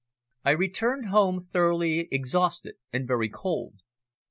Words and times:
I 0.43 0.49
returned 0.49 1.09
home 1.09 1.43
thoroughly 1.43 2.07
exhausted 2.11 2.73
and 2.91 3.07
very 3.07 3.29
cold. 3.29 3.83